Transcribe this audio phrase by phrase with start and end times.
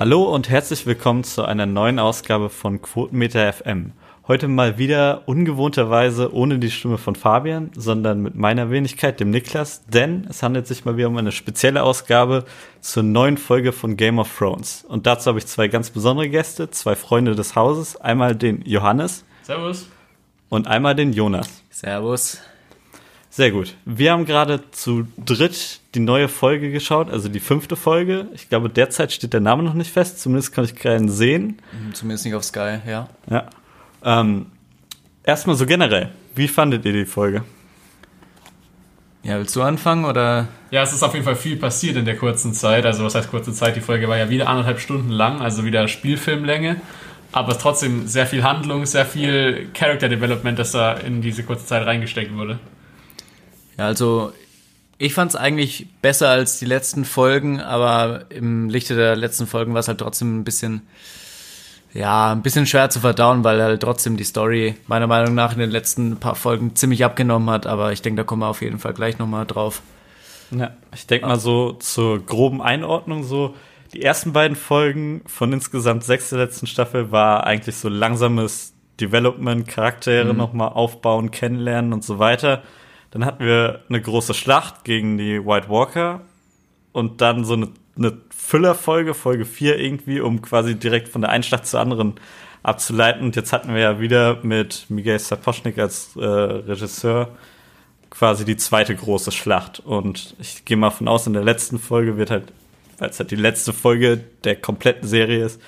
[0.00, 3.92] Hallo und herzlich willkommen zu einer neuen Ausgabe von Quotenmeter FM.
[4.26, 9.84] Heute mal wieder ungewohnterweise ohne die Stimme von Fabian, sondern mit meiner Wenigkeit, dem Niklas,
[9.84, 12.46] denn es handelt sich mal wieder um eine spezielle Ausgabe
[12.80, 14.86] zur neuen Folge von Game of Thrones.
[14.88, 19.26] Und dazu habe ich zwei ganz besondere Gäste, zwei Freunde des Hauses, einmal den Johannes.
[19.42, 19.86] Servus.
[20.48, 21.62] Und einmal den Jonas.
[21.68, 22.38] Servus.
[23.32, 23.74] Sehr gut.
[23.84, 28.26] Wir haben gerade zu dritt die neue Folge geschaut, also die fünfte Folge.
[28.34, 31.62] Ich glaube, derzeit steht der Name noch nicht fest, zumindest kann ich keinen sehen.
[31.72, 33.08] Mhm, zumindest nicht auf Sky, ja.
[33.30, 33.48] Ja.
[34.04, 34.46] Ähm,
[35.22, 37.44] erstmal so generell, wie fandet ihr die Folge?
[39.22, 40.48] Ja, willst du anfangen oder?
[40.72, 42.84] Ja, es ist auf jeden Fall viel passiert in der kurzen Zeit.
[42.86, 43.76] Also was heißt kurze Zeit?
[43.76, 46.80] Die Folge war ja wieder anderthalb Stunden lang, also wieder Spielfilmlänge.
[47.30, 51.86] Aber trotzdem sehr viel Handlung, sehr viel Character Development, das da in diese kurze Zeit
[51.86, 52.58] reingesteckt wurde.
[53.80, 54.34] Ja, also
[54.98, 59.72] ich fand es eigentlich besser als die letzten Folgen, aber im Lichte der letzten Folgen
[59.72, 60.82] war es halt trotzdem ein bisschen,
[61.94, 65.60] ja, ein bisschen schwer zu verdauen, weil halt trotzdem die Story meiner Meinung nach in
[65.60, 67.66] den letzten paar Folgen ziemlich abgenommen hat.
[67.66, 69.80] Aber ich denke, da kommen wir auf jeden Fall gleich nochmal drauf.
[70.50, 73.54] Ja, ich denke mal so zur groben Einordnung so.
[73.94, 79.66] Die ersten beiden Folgen von insgesamt sechs der letzten Staffel war eigentlich so langsames Development,
[79.66, 80.36] Charaktere mhm.
[80.38, 82.62] nochmal aufbauen, kennenlernen und so weiter.
[83.10, 86.20] Dann hatten wir eine große Schlacht gegen die White Walker
[86.92, 91.42] und dann so eine, eine Füllerfolge, Folge 4 irgendwie, um quasi direkt von der einen
[91.42, 92.14] Schlacht zur anderen
[92.62, 93.22] abzuleiten.
[93.22, 97.28] Und jetzt hatten wir ja wieder mit Miguel Sapochnik als äh, Regisseur
[98.10, 99.80] quasi die zweite große Schlacht.
[99.80, 102.52] Und ich gehe mal von aus, in der letzten Folge wird halt,
[102.98, 105.60] weil es halt die letzte Folge der kompletten Serie ist,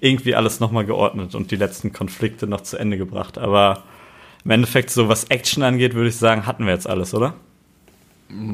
[0.00, 3.36] irgendwie alles nochmal geordnet und die letzten Konflikte noch zu Ende gebracht.
[3.36, 3.82] Aber
[4.44, 7.34] im Endeffekt, so was Action angeht, würde ich sagen, hatten wir jetzt alles, oder?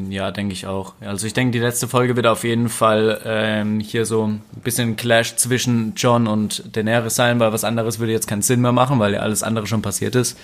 [0.08, 0.94] Ja, denke ich auch.
[1.00, 4.96] Also ich denke, die letzte Folge wird auf jeden Fall ähm, hier so ein bisschen
[4.96, 8.98] Clash zwischen John und Daenerys sein, weil was anderes würde jetzt keinen Sinn mehr machen,
[8.98, 10.38] weil ja alles andere schon passiert ist.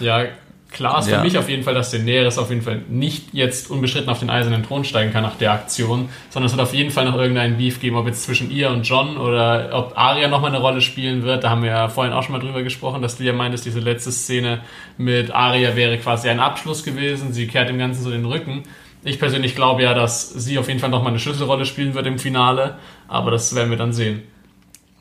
[0.00, 0.24] Ja,
[0.74, 1.18] Klar ist ja.
[1.18, 4.28] für mich auf jeden Fall, dass Daenerys auf jeden Fall nicht jetzt unbestritten auf den
[4.28, 7.56] eisernen Thron steigen kann nach der Aktion, sondern es wird auf jeden Fall noch irgendeinen
[7.58, 11.22] Beef geben, ob jetzt zwischen ihr und John oder ob Arya nochmal eine Rolle spielen
[11.22, 11.44] wird.
[11.44, 13.78] Da haben wir ja vorhin auch schon mal drüber gesprochen, dass du ja meintest, diese
[13.78, 14.62] letzte Szene
[14.98, 17.32] mit Arya wäre quasi ein Abschluss gewesen.
[17.32, 18.64] Sie kehrt dem Ganzen so den Rücken.
[19.04, 22.18] Ich persönlich glaube ja, dass sie auf jeden Fall nochmal eine Schlüsselrolle spielen wird im
[22.18, 24.22] Finale, aber das werden wir dann sehen.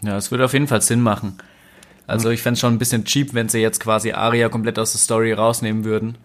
[0.04, 1.40] Ja, es würde auf jeden Fall Sinn machen.
[2.08, 4.92] Also ich fände es schon ein bisschen cheap, wenn sie jetzt quasi Aria komplett aus
[4.92, 6.18] der Story rausnehmen würden.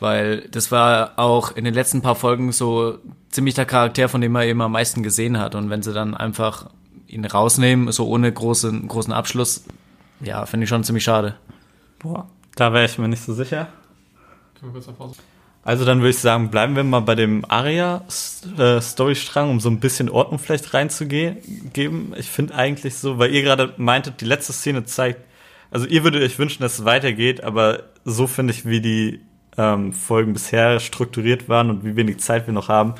[0.00, 2.98] Weil das war auch in den letzten paar Folgen so
[3.30, 5.54] ziemlich der Charakter, von dem man eben am meisten gesehen hat.
[5.54, 6.70] Und wenn sie dann einfach
[7.06, 9.64] ihn rausnehmen, so ohne großen, großen Abschluss,
[10.20, 11.36] ja, finde ich schon ziemlich schade.
[11.98, 13.68] Boah, da wäre ich mir nicht so sicher.
[14.60, 15.16] Können wir kurz auf Pause?
[15.64, 20.08] Also dann würde ich sagen, bleiben wir mal bei dem Aria-Storystrang, um so ein bisschen
[20.08, 22.14] Ordnung vielleicht reinzugeben.
[22.16, 25.20] Ich finde eigentlich so, weil ihr gerade meintet, die letzte Szene zeigt,
[25.70, 29.20] also ihr würdet euch wünschen, dass es weitergeht, aber so finde ich, wie die
[29.58, 32.94] ähm, Folgen bisher strukturiert waren und wie wenig Zeit wir noch haben,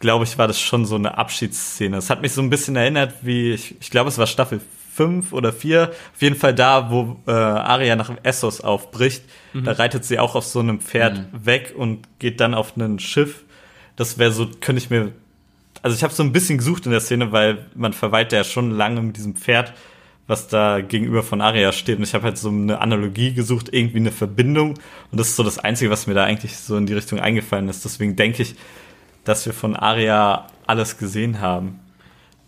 [0.00, 1.96] glaube ich, war das schon so eine Abschiedsszene.
[1.96, 4.60] Es hat mich so ein bisschen erinnert, wie ich, ich glaube, es war Staffel
[5.00, 9.24] fünf oder vier, auf jeden Fall da, wo äh, Aria nach Essos aufbricht.
[9.54, 9.64] Mhm.
[9.64, 11.46] Da reitet sie auch auf so einem Pferd mhm.
[11.46, 13.44] weg und geht dann auf ein Schiff.
[13.96, 15.12] Das wäre so, könnte ich mir.
[15.80, 18.72] Also ich habe so ein bisschen gesucht in der Szene, weil man verweilt ja schon
[18.72, 19.72] lange mit diesem Pferd,
[20.26, 21.96] was da gegenüber von Aria steht.
[21.96, 24.74] Und ich habe halt so eine Analogie gesucht, irgendwie eine Verbindung.
[25.10, 27.70] Und das ist so das Einzige, was mir da eigentlich so in die Richtung eingefallen
[27.70, 27.86] ist.
[27.86, 28.54] Deswegen denke ich,
[29.24, 31.80] dass wir von Aria alles gesehen haben.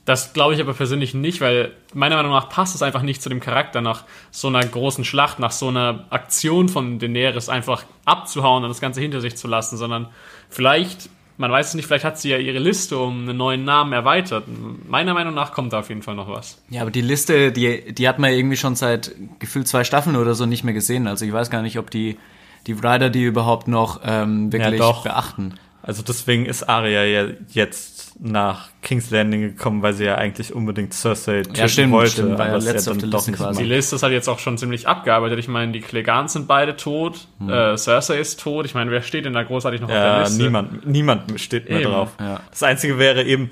[0.04, 3.28] Das glaube ich aber persönlich nicht, weil meiner Meinung nach passt es einfach nicht zu
[3.28, 4.02] dem Charakter, nach
[4.32, 9.00] so einer großen Schlacht, nach so einer Aktion von Daenerys einfach abzuhauen und das Ganze
[9.00, 10.08] hinter sich zu lassen, sondern
[10.48, 13.92] vielleicht, man weiß es nicht, vielleicht hat sie ja ihre Liste um einen neuen Namen
[13.92, 14.44] erweitert.
[14.88, 16.60] Meiner Meinung nach kommt da auf jeden Fall noch was.
[16.68, 20.34] Ja, aber die Liste, die, die hat man irgendwie schon seit gefühlt zwei Staffeln oder
[20.34, 21.06] so nicht mehr gesehen.
[21.06, 22.18] Also ich weiß gar nicht, ob die,
[22.66, 25.54] die Rider die überhaupt noch ähm, wirklich ja, beachten.
[25.82, 30.94] Also deswegen ist Arya ja jetzt nach King's Landing gekommen, weil sie ja eigentlich unbedingt
[30.94, 32.12] Cersei töten ja, stimmt, wollte.
[32.12, 33.62] Stimmt, war ja letzte ja auf der Liste quasi.
[33.62, 35.40] Die Liste ist halt jetzt auch schon ziemlich abgearbeitet.
[35.40, 37.50] Ich meine, die Clegans sind beide tot, hm.
[37.50, 38.64] äh, Cersei ist tot.
[38.64, 40.42] Ich meine, wer steht denn da großartig noch ja, auf der Liste?
[40.42, 41.90] Niemand, niemand steht mehr eben.
[41.90, 42.10] drauf.
[42.20, 42.40] Ja.
[42.50, 43.50] Das Einzige wäre eben,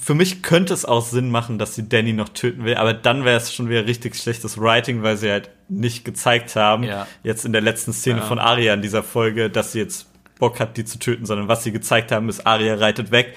[0.00, 3.24] für mich könnte es auch Sinn machen, dass sie Danny noch töten will, aber dann
[3.24, 7.06] wäre es schon wieder richtig schlechtes Writing, weil sie halt nicht gezeigt haben, ja.
[7.22, 10.06] jetzt in der letzten Szene von Arya in dieser Folge, dass sie jetzt
[10.38, 13.36] Bock hat, die zu töten, sondern was sie gezeigt haben, ist, Arya reitet weg.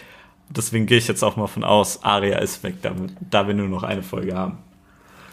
[0.50, 2.94] Deswegen gehe ich jetzt auch mal von aus, Arya ist weg, da,
[3.30, 4.58] da wir nur noch eine Folge haben.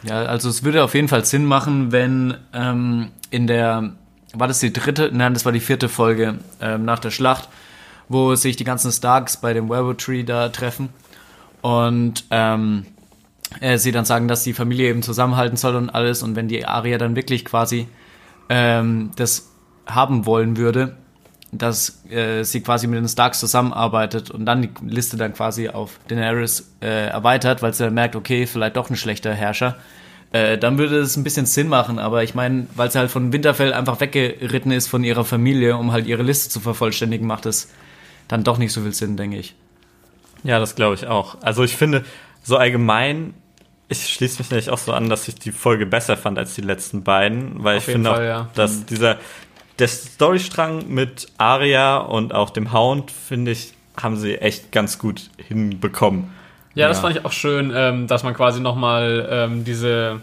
[0.05, 3.93] Ja, also es würde auf jeden Fall Sinn machen, wenn ähm, in der,
[4.33, 7.49] war das die dritte, nein, das war die vierte Folge ähm, nach der Schlacht,
[8.09, 10.91] wo sich die ganzen Starks bei dem Werewolf Tree da treffen.
[11.61, 12.87] Und ähm,
[13.61, 16.23] äh, sie dann sagen, dass die Familie eben zusammenhalten soll und alles.
[16.23, 17.89] Und wenn die Aria dann wirklich quasi
[18.49, 19.51] ähm, das
[19.87, 20.97] haben wollen würde,
[21.53, 25.99] dass äh, sie quasi mit den Starks zusammenarbeitet und dann die Liste dann quasi auf
[26.09, 29.77] Daenerys äh, erweitert, weil sie dann merkt, okay, vielleicht doch ein schlechter Herrscher,
[30.33, 31.99] äh, dann würde es ein bisschen Sinn machen.
[31.99, 35.93] Aber ich meine, weil sie halt von Winterfell einfach weggeritten ist von ihrer Familie, um
[35.93, 37.71] halt ihre Liste zu vervollständigen, macht es
[38.29, 39.55] dann doch nicht so viel Sinn, denke ich.
[40.45, 41.39] Ja, das glaube ich auch.
[41.41, 42.05] Also ich finde,
[42.43, 43.35] so allgemein,
[43.89, 46.61] ich schließe mich nämlich auch so an, dass ich die Folge besser fand als die
[46.61, 48.49] letzten beiden, weil Auf ich finde Fall, auch, ja.
[48.55, 48.87] dass mhm.
[48.87, 49.17] dieser
[49.79, 55.31] der Storystrang mit Arya und auch dem Hound, finde ich, haben sie echt ganz gut
[55.37, 56.33] hinbekommen.
[56.75, 56.89] Ja, ja.
[56.89, 60.21] das fand ich auch schön, ähm, dass man quasi nochmal ähm, diese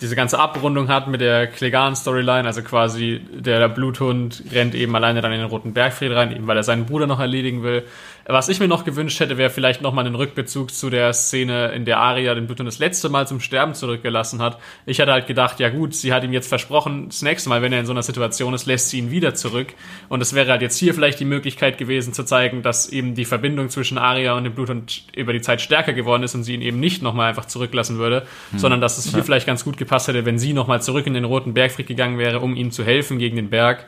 [0.00, 5.32] diese ganze Abrundung hat mit der Klegan-Storyline, also quasi der Bluthund rennt eben alleine dann
[5.32, 7.84] in den Roten Bergfried rein, eben weil er seinen Bruder noch erledigen will.
[8.30, 11.86] Was ich mir noch gewünscht hätte, wäre vielleicht nochmal einen Rückbezug zu der Szene, in
[11.86, 14.58] der Arya den Bluthund das letzte Mal zum Sterben zurückgelassen hat.
[14.84, 17.72] Ich hatte halt gedacht, ja gut, sie hat ihm jetzt versprochen, das nächste Mal, wenn
[17.72, 19.68] er in so einer Situation ist, lässt sie ihn wieder zurück.
[20.10, 23.24] Und es wäre halt jetzt hier vielleicht die Möglichkeit gewesen zu zeigen, dass eben die
[23.24, 26.60] Verbindung zwischen Arya und dem Bluthund über die Zeit stärker geworden ist und sie ihn
[26.60, 28.58] eben nicht nochmal einfach zurücklassen würde, hm.
[28.58, 29.24] sondern dass es hier ja.
[29.24, 32.40] vielleicht ganz gut gepasst hätte, wenn sie nochmal zurück in den Roten Bergfried gegangen wäre,
[32.40, 33.86] um ihm zu helfen gegen den Berg.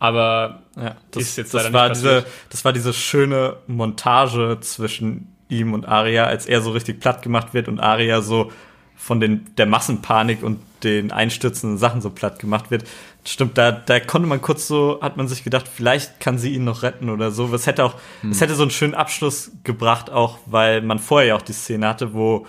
[0.00, 5.74] Aber ja, das, ist jetzt das war diese, das war diese schöne Montage zwischen ihm
[5.74, 8.50] und Aria, als er so richtig platt gemacht wird und Aria so
[8.96, 12.84] von den, der Massenpanik und den einstürzenden Sachen so platt gemacht wird.
[13.26, 16.64] Stimmt, da, da konnte man kurz so, hat man sich gedacht, vielleicht kann sie ihn
[16.64, 17.52] noch retten oder so.
[17.54, 18.30] Es hätte auch, hm.
[18.30, 21.86] es hätte so einen schönen Abschluss gebracht, auch weil man vorher ja auch die Szene
[21.86, 22.46] hatte, wo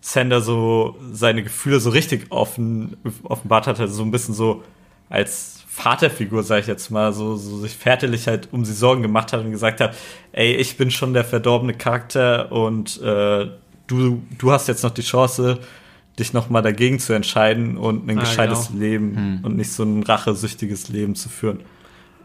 [0.00, 4.62] Sander so seine Gefühle so richtig offen, offenbart hatte, so ein bisschen so
[5.10, 9.32] als Vaterfigur, sage ich jetzt mal, so, so sich väterlich halt um sie Sorgen gemacht
[9.32, 9.96] hat und gesagt hat,
[10.30, 13.48] ey, ich bin schon der verdorbene Charakter und äh,
[13.88, 15.58] du, du hast jetzt noch die Chance,
[16.16, 18.80] dich noch mal dagegen zu entscheiden und ein ah, gescheites genau.
[18.80, 19.40] Leben hm.
[19.42, 21.58] und nicht so ein rachesüchtiges Leben zu führen.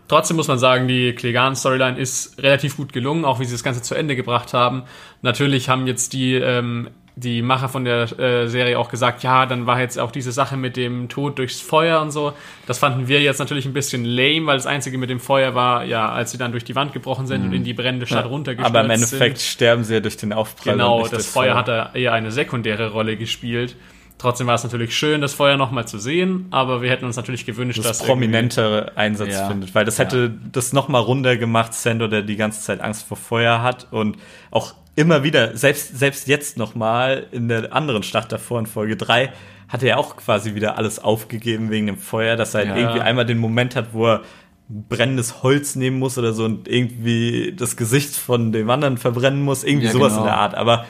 [0.08, 3.82] Trotzdem muss man sagen, die Klegan-Storyline ist relativ gut gelungen, auch wie sie das Ganze
[3.82, 4.84] zu Ende gebracht haben.
[5.24, 6.90] Natürlich haben jetzt die ähm,
[7.20, 10.58] die Macher von der äh, Serie auch gesagt, ja, dann war jetzt auch diese Sache
[10.58, 12.34] mit dem Tod durchs Feuer und so.
[12.66, 15.84] Das fanden wir jetzt natürlich ein bisschen lame, weil das Einzige mit dem Feuer war,
[15.84, 17.50] ja, als sie dann durch die Wand gebrochen sind mhm.
[17.50, 19.48] und in die brennende Stadt ja, runtergestürzt Aber im Endeffekt sind.
[19.48, 20.74] sterben sie ja durch den Aufprall.
[20.74, 23.76] Genau, das Feuer hat da eher eine sekundäre Rolle gespielt.
[24.18, 27.46] Trotzdem war es natürlich schön, das Feuer nochmal zu sehen, aber wir hätten uns natürlich
[27.46, 29.48] gewünscht, das dass prominentere Einsatz ja.
[29.48, 30.50] findet, weil das hätte ja.
[30.52, 34.18] das nochmal runder gemacht, Sando, der die ganze Zeit Angst vor Feuer hat und
[34.52, 39.32] auch immer wieder, selbst, selbst jetzt nochmal in der anderen Schlacht davor in Folge 3,
[39.70, 42.76] hat er auch quasi wieder alles aufgegeben wegen dem Feuer, dass er halt ja.
[42.76, 44.24] irgendwie einmal den Moment hat, wo er
[44.68, 49.64] brennendes Holz nehmen muss oder so und irgendwie das Gesicht von dem anderen verbrennen muss,
[49.64, 50.24] irgendwie ja, sowas genau.
[50.24, 50.56] in der Art.
[50.56, 50.86] Aber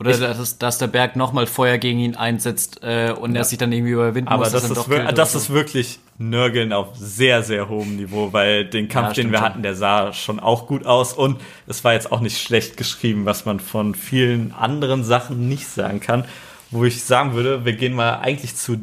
[0.00, 3.42] oder dass, dass der Berg nochmal Feuer gegen ihn einsetzt äh, und ja.
[3.42, 4.48] er sich dann irgendwie überwinden Aber muss.
[4.48, 5.38] Aber das, ist, das so.
[5.38, 9.46] ist wirklich Nörgeln auf sehr, sehr hohem Niveau, weil den Kampf, ja, den wir schon.
[9.46, 13.26] hatten, der sah schon auch gut aus und es war jetzt auch nicht schlecht geschrieben,
[13.26, 16.24] was man von vielen anderen Sachen nicht sagen kann.
[16.70, 18.78] Wo ich sagen würde, wir gehen mal eigentlich zu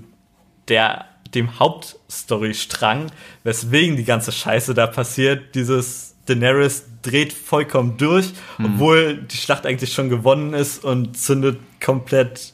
[0.68, 3.08] der dem Hauptstory-Strang,
[3.44, 8.66] weswegen die ganze Scheiße da passiert, dieses Daenerys dreht vollkommen durch, hm.
[8.66, 12.54] obwohl die Schlacht eigentlich schon gewonnen ist und zündet komplett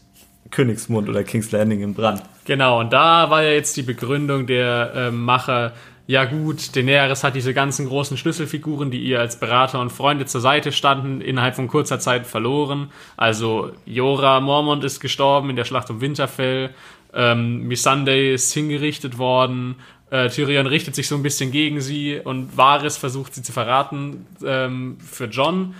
[0.51, 2.21] Königsmund oder King's Landing in Brand.
[2.45, 5.73] Genau, und da war ja jetzt die Begründung der äh, Macher,
[6.05, 10.41] ja gut, Daenerys hat diese ganzen großen Schlüsselfiguren, die ihr als Berater und Freunde zur
[10.41, 12.91] Seite standen, innerhalb von kurzer Zeit verloren.
[13.15, 16.71] Also Jorah Mormont ist gestorben in der Schlacht um Winterfell,
[17.13, 19.75] ähm, Missandei ist hingerichtet worden,
[20.13, 24.27] äh, Tyrion richtet sich so ein bisschen gegen sie und Varys versucht sie zu verraten
[24.45, 25.73] ähm, für John.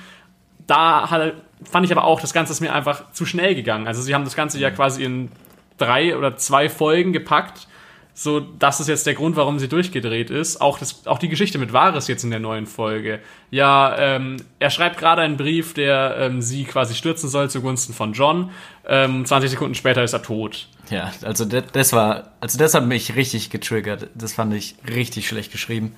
[0.66, 1.34] Da hat,
[1.70, 3.86] fand ich aber auch, das Ganze ist mir einfach zu schnell gegangen.
[3.86, 4.76] Also sie haben das Ganze ja mhm.
[4.76, 5.32] quasi in
[5.78, 7.68] drei oder zwei Folgen gepackt.
[8.16, 10.62] So, das ist jetzt der Grund, warum sie durchgedreht ist.
[10.62, 13.20] Auch, das, auch die Geschichte mit Varys jetzt in der neuen Folge.
[13.52, 18.14] Ja, ähm, er schreibt gerade einen Brief, der ähm, sie quasi stürzen soll zugunsten von
[18.14, 18.50] John.
[18.88, 20.70] Ähm, 20 Sekunden später ist er tot.
[20.90, 24.10] Ja, also das, war, also das hat mich richtig getriggert.
[24.16, 25.96] Das fand ich richtig schlecht geschrieben.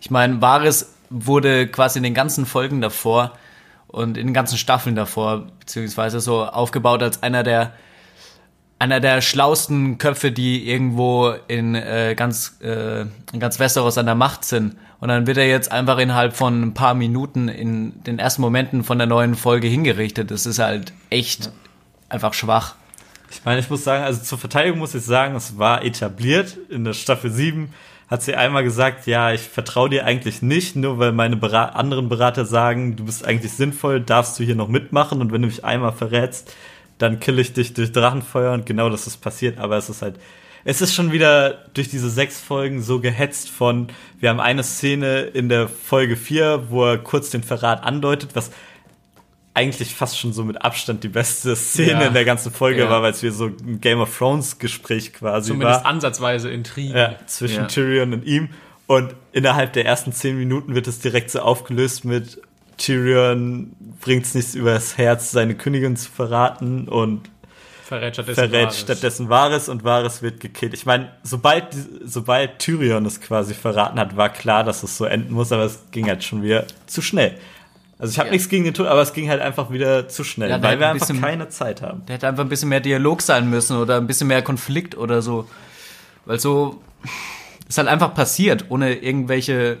[0.00, 3.32] Ich meine, Varys wurde quasi in den ganzen Folgen davor
[3.88, 7.72] und in den ganzen Staffeln davor, beziehungsweise so aufgebaut als einer der
[8.78, 14.14] einer der schlausten Köpfe, die irgendwo in äh, ganz äh, in ganz Westeros an der
[14.14, 14.76] Macht sind.
[15.00, 18.84] Und dann wird er jetzt einfach innerhalb von ein paar Minuten in den ersten Momenten
[18.84, 20.30] von der neuen Folge hingerichtet.
[20.30, 21.50] Das ist halt echt
[22.08, 22.74] einfach schwach.
[23.30, 26.56] Ich meine, ich muss sagen, also zur Verteidigung muss ich sagen, es war etabliert.
[26.68, 27.72] In der Staffel 7
[28.08, 32.08] hat sie einmal gesagt, ja, ich vertraue dir eigentlich nicht, nur weil meine Berat anderen
[32.08, 35.64] Berater sagen, du bist eigentlich sinnvoll, darfst du hier noch mitmachen und wenn du mich
[35.64, 36.54] einmal verrätst,
[36.98, 40.20] dann kill ich dich durch Drachenfeuer und genau das ist passiert, aber es ist halt,
[40.64, 45.20] es ist schon wieder durch diese sechs Folgen so gehetzt von, wir haben eine Szene
[45.20, 48.50] in der Folge 4, wo er kurz den Verrat andeutet, was
[49.56, 52.06] eigentlich fast schon so mit Abstand die beste Szene ja.
[52.08, 52.90] in der ganzen Folge ja.
[52.90, 55.90] war, weil es wie so ein Game of Thrones Gespräch quasi Zumindest war.
[55.90, 56.94] ansatzweise Intrigen.
[56.94, 57.66] Ja, zwischen.
[57.66, 58.50] Tyrion und ihm.
[58.86, 62.40] Und innerhalb der ersten zehn Minuten wird es direkt so aufgelöst mit
[62.76, 67.30] Tyrion bringt es nichts übers Herz, seine Königin zu verraten und
[67.82, 68.80] verrät stattdessen, verrät Wahres.
[68.80, 70.74] stattdessen Wahres und Wahres wird gekillt.
[70.74, 71.68] Ich meine, sobald,
[72.04, 75.78] sobald Tyrion es quasi verraten hat, war klar, dass es so enden muss, aber es
[75.92, 77.38] ging halt schon wieder zu schnell.
[77.98, 78.32] Also ich habe ja.
[78.32, 80.88] nichts gegen den Tod, aber es ging halt einfach wieder zu schnell, ja, weil wir
[80.88, 82.04] ein einfach keine Zeit haben.
[82.06, 85.22] Der hätte einfach ein bisschen mehr Dialog sein müssen oder ein bisschen mehr Konflikt oder
[85.22, 85.48] so.
[86.26, 86.82] Weil so
[87.68, 89.78] ist halt einfach passiert, ohne irgendwelche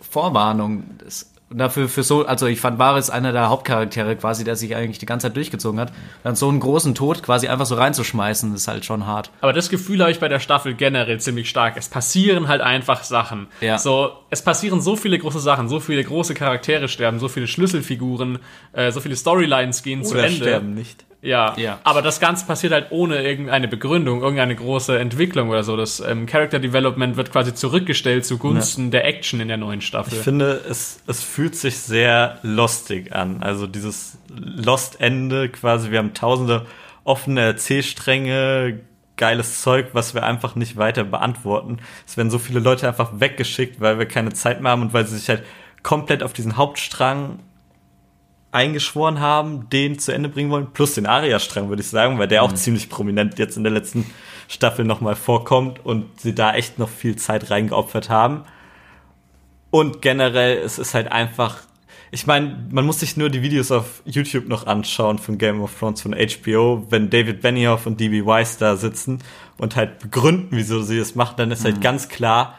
[0.00, 0.84] Vorwarnung.
[1.04, 4.74] Das, und dafür für so, also ich fand Varys einer der Hauptcharaktere quasi, der sich
[4.74, 5.92] eigentlich die ganze Zeit durchgezogen hat.
[6.24, 9.30] Dann so einen großen Tod quasi einfach so reinzuschmeißen, ist halt schon hart.
[9.40, 11.76] Aber das Gefühl habe ich bei der Staffel generell ziemlich stark.
[11.76, 13.46] Es passieren halt einfach Sachen.
[13.60, 13.78] Ja.
[13.78, 18.40] So, es passieren so viele große Sachen, so viele große Charaktere sterben, so viele Schlüsselfiguren,
[18.72, 20.36] äh, so viele Storylines gehen Oder zu Ende.
[20.36, 21.05] sterben nicht.
[21.22, 25.76] Ja, ja, aber das Ganze passiert halt ohne irgendeine Begründung, irgendeine große Entwicklung oder so.
[25.76, 28.90] Das ähm, Character Development wird quasi zurückgestellt zugunsten ja.
[28.90, 30.14] der Action in der neuen Staffel.
[30.14, 33.42] Ich finde, es, es fühlt sich sehr lostig an.
[33.42, 36.66] Also dieses Lost-Ende quasi, wir haben tausende
[37.02, 38.80] offene Erzählstränge,
[39.16, 41.78] geiles Zeug, was wir einfach nicht weiter beantworten.
[42.06, 45.06] Es werden so viele Leute einfach weggeschickt, weil wir keine Zeit mehr haben und weil
[45.06, 45.42] sie sich halt
[45.82, 47.38] komplett auf diesen Hauptstrang
[48.56, 52.42] eingeschworen haben, den zu Ende bringen wollen, plus den Aria-Strang, würde ich sagen, weil der
[52.42, 52.48] mhm.
[52.48, 54.06] auch ziemlich prominent jetzt in der letzten
[54.48, 58.44] Staffel nochmal vorkommt und sie da echt noch viel Zeit reingeopfert haben.
[59.70, 61.58] Und generell, es ist halt einfach,
[62.10, 65.78] ich meine, man muss sich nur die Videos auf YouTube noch anschauen von Game of
[65.78, 69.18] Thrones von HBO, wenn David Benioff und DB Weiss da sitzen
[69.58, 71.76] und halt begründen, wieso sie es machen, dann ist halt mhm.
[71.76, 72.58] halt ganz klar,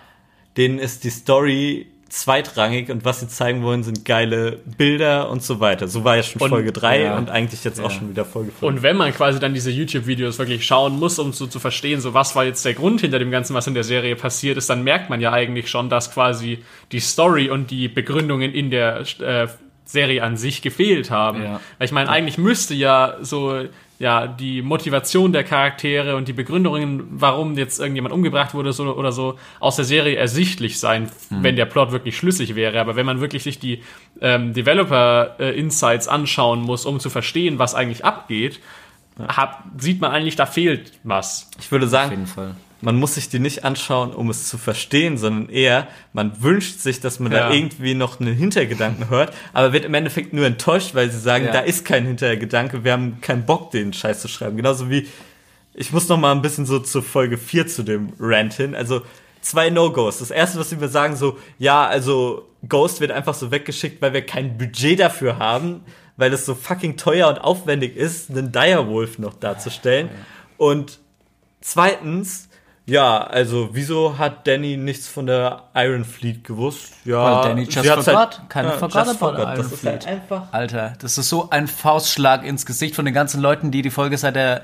[0.57, 5.59] denen ist die Story zweitrangig und was sie zeigen wollen, sind geile Bilder und so
[5.59, 5.87] weiter.
[5.87, 7.17] So war ja schon und, Folge 3 ja.
[7.17, 7.85] und eigentlich jetzt ja.
[7.85, 8.63] auch schon wieder Folge 5.
[8.63, 12.13] Und wenn man quasi dann diese YouTube-Videos wirklich schauen muss, um so zu verstehen, so
[12.13, 14.83] was war jetzt der Grund hinter dem Ganzen, was in der Serie passiert ist, dann
[14.83, 19.47] merkt man ja eigentlich schon, dass quasi die Story und die Begründungen in der äh,
[19.85, 21.43] Serie an sich gefehlt haben.
[21.43, 21.61] Ja.
[21.79, 23.63] Ich meine, eigentlich müsste ja so
[23.99, 29.11] ja, die Motivation der Charaktere und die Begründungen, warum jetzt irgendjemand umgebracht wurde so, oder
[29.11, 31.43] so, aus der Serie ersichtlich sein, mhm.
[31.43, 32.79] wenn der Plot wirklich schlüssig wäre.
[32.79, 33.81] Aber wenn man wirklich sich die
[34.21, 38.59] ähm, Developer-Insights äh, anschauen muss, um zu verstehen, was eigentlich abgeht,
[39.17, 39.35] ja.
[39.35, 41.49] hab, sieht man eigentlich, da fehlt was.
[41.59, 44.57] Ich würde sagen, Auf jeden Fall man muss sich die nicht anschauen, um es zu
[44.57, 47.49] verstehen, sondern eher, man wünscht sich, dass man ja.
[47.49, 51.45] da irgendwie noch einen Hintergedanken hört, aber wird im Endeffekt nur enttäuscht, weil sie sagen,
[51.45, 51.51] ja.
[51.51, 54.57] da ist kein Hintergedanke, wir haben keinen Bock, den Scheiß zu schreiben.
[54.57, 55.07] Genauso wie,
[55.73, 58.75] ich muss noch mal ein bisschen so zur Folge 4 zu dem Rant hin.
[58.75, 59.01] Also,
[59.41, 60.19] zwei No-Gos.
[60.19, 64.13] Das erste, was sie mir sagen, so, ja, also, Ghost wird einfach so weggeschickt, weil
[64.13, 65.81] wir kein Budget dafür haben,
[66.17, 70.09] weil es so fucking teuer und aufwendig ist, einen Direwolf noch darzustellen.
[70.57, 70.99] Und
[71.61, 72.46] zweitens,
[72.87, 76.93] ja, also wieso hat Danny nichts von der Iron Fleet gewusst?
[77.03, 78.07] Ja, Weil Danny just forgot.
[78.07, 79.39] Halt, Keine ja, forgot about forgot.
[79.39, 79.93] Iron das Fleet.
[79.93, 83.81] Halt einfach Alter, das ist so ein Faustschlag ins Gesicht von den ganzen Leuten, die
[83.81, 84.61] die Folge seit der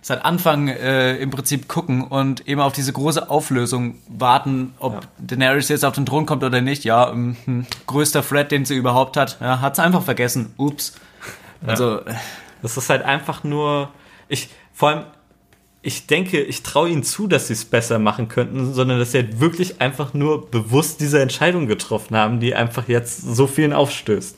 [0.00, 5.00] seit Anfang äh, im Prinzip gucken und eben auf diese große Auflösung warten, ob ja.
[5.18, 6.84] Daenerys jetzt auf den Thron kommt oder nicht.
[6.84, 9.38] Ja, ähm, hm, größter Threat, den sie überhaupt hat.
[9.40, 10.54] Ja, hat's einfach vergessen.
[10.56, 10.94] Ups.
[11.66, 12.14] Also ja.
[12.62, 13.90] das ist halt einfach nur
[14.28, 15.04] ich vor allem
[15.80, 19.18] ich denke, ich traue ihnen zu, dass sie es besser machen könnten, sondern dass sie
[19.18, 24.36] halt wirklich einfach nur bewusst diese Entscheidung getroffen haben, die einfach jetzt so vielen aufstößt.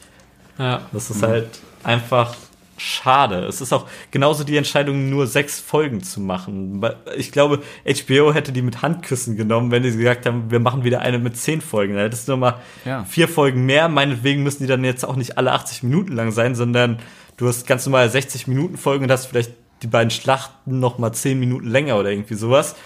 [0.58, 0.82] Ja.
[0.92, 1.26] Das ist mhm.
[1.26, 2.36] halt einfach
[2.76, 3.44] schade.
[3.44, 6.82] Es ist auch genauso die Entscheidung, nur sechs Folgen zu machen.
[7.16, 11.00] Ich glaube, HBO hätte die mit Handküssen genommen, wenn die gesagt haben, wir machen wieder
[11.00, 11.94] eine mit zehn Folgen.
[11.94, 13.04] Da hättest du nochmal ja.
[13.04, 13.88] vier Folgen mehr.
[13.88, 16.98] Meinetwegen müssen die dann jetzt auch nicht alle 80 Minuten lang sein, sondern
[17.36, 19.52] du hast ganz normal 60 Minuten Folgen und hast vielleicht
[19.82, 22.76] die beiden Schlachten noch mal zehn Minuten länger oder irgendwie sowas.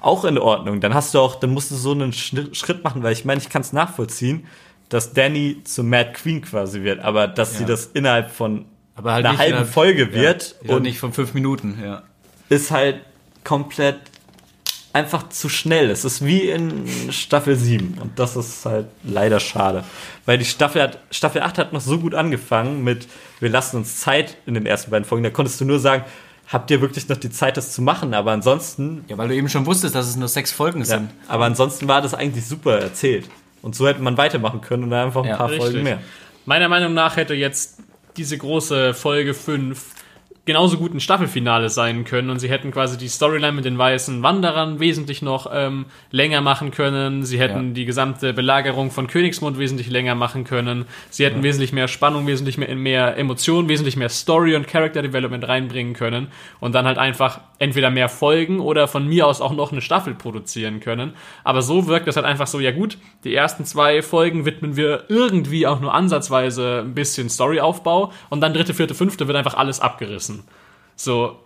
[0.00, 0.80] Auch in Ordnung.
[0.80, 3.48] Dann hast du auch, dann musst du so einen Schritt machen, weil ich meine, ich
[3.48, 4.46] kann es nachvollziehen,
[4.88, 7.58] dass Danny zur Mad Queen quasi wird, aber dass ja.
[7.60, 8.66] sie das innerhalb von
[9.02, 12.02] halt einer halben Folge wird ja, und nicht von fünf Minuten, ja.
[12.48, 13.00] Ist halt
[13.44, 13.98] komplett
[14.92, 15.90] einfach zu schnell.
[15.90, 19.84] Es ist wie in Staffel 7 und das ist halt leider schade.
[20.26, 23.06] Weil die Staffel, hat, Staffel 8 hat noch so gut angefangen mit,
[23.40, 25.24] wir lassen uns Zeit in den ersten beiden Folgen.
[25.24, 26.04] Da konntest du nur sagen,
[26.48, 28.14] habt ihr wirklich noch die Zeit, das zu machen?
[28.14, 29.04] Aber ansonsten.
[29.08, 31.10] Ja, weil du eben schon wusstest, dass es nur sechs Folgen ja, sind.
[31.28, 33.28] Aber ansonsten war das eigentlich super erzählt.
[33.62, 35.70] Und so hätte man weitermachen können und dann einfach ein ja, paar richtig.
[35.70, 36.00] Folgen mehr.
[36.44, 37.78] Meiner Meinung nach hätte jetzt
[38.16, 39.82] diese große Folge 5
[40.44, 44.22] genauso gut ein Staffelfinale sein können und sie hätten quasi die Storyline mit den weißen
[44.24, 47.24] Wanderern wesentlich noch ähm, länger machen können.
[47.24, 47.74] Sie hätten ja.
[47.74, 50.86] die gesamte Belagerung von Königsmund wesentlich länger machen können.
[51.10, 51.42] Sie hätten ja.
[51.44, 56.28] wesentlich mehr Spannung, wesentlich mehr, mehr Emotionen, wesentlich mehr Story und Character Development reinbringen können
[56.58, 60.14] und dann halt einfach entweder mehr Folgen oder von mir aus auch noch eine Staffel
[60.14, 61.12] produzieren können.
[61.44, 65.04] Aber so wirkt das halt einfach so, ja gut, die ersten zwei Folgen widmen wir
[65.08, 69.78] irgendwie auch nur ansatzweise ein bisschen Storyaufbau und dann dritte, vierte, fünfte wird einfach alles
[69.78, 70.31] abgerissen.
[71.02, 71.36] So,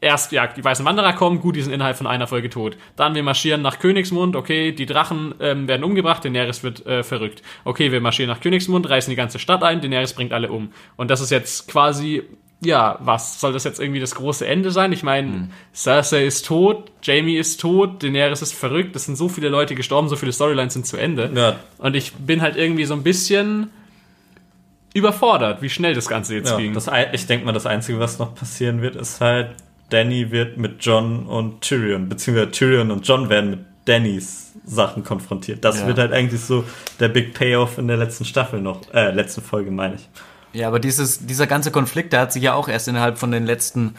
[0.00, 2.76] erst, ja, die weißen Wanderer kommen, gut, die sind innerhalb von einer Folge tot.
[2.96, 7.42] Dann wir marschieren nach Königsmund, okay, die Drachen ähm, werden umgebracht, Daenerys wird äh, verrückt.
[7.64, 10.72] Okay, wir marschieren nach Königsmund, reißen die ganze Stadt ein, Daenerys bringt alle um.
[10.96, 12.24] Und das ist jetzt quasi,
[12.60, 13.40] ja, was?
[13.40, 14.92] Soll das jetzt irgendwie das große Ende sein?
[14.92, 15.50] Ich meine, mhm.
[15.72, 20.08] Cersei ist tot, Jamie ist tot, Daenerys ist verrückt, es sind so viele Leute gestorben,
[20.08, 21.30] so viele Storylines sind zu Ende.
[21.34, 21.56] Ja.
[21.78, 23.70] Und ich bin halt irgendwie so ein bisschen
[24.96, 26.72] überfordert, wie schnell das Ganze jetzt ja, ging.
[26.72, 29.50] Das, ich denke mal, das Einzige, was noch passieren wird, ist halt,
[29.90, 35.64] Danny wird mit John und Tyrion, beziehungsweise Tyrion und John werden mit Dannys Sachen konfrontiert.
[35.64, 35.86] Das ja.
[35.86, 36.64] wird halt eigentlich so
[36.98, 40.08] der Big Payoff in der letzten Staffel noch, äh, letzten Folge, meine ich.
[40.52, 43.44] Ja, aber dieses, dieser ganze Konflikt, der hat sich ja auch erst innerhalb von den
[43.44, 43.94] letzten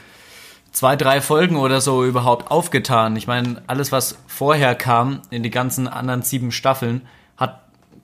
[0.71, 3.15] zwei, drei Folgen oder so überhaupt aufgetan.
[3.15, 7.03] Ich meine, alles, was vorher kam in die ganzen anderen sieben Staffeln,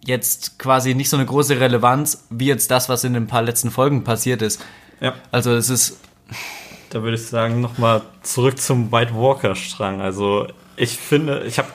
[0.06, 3.72] jetzt quasi nicht so eine große Relevanz wie jetzt das, was in den paar letzten
[3.72, 4.64] Folgen passiert ist.
[5.00, 5.16] Ja.
[5.32, 6.00] Also es ist.
[6.90, 10.02] Da würde ich sagen, nochmal zurück zum White Walker-Strang.
[10.02, 11.70] Also ich finde, ich habe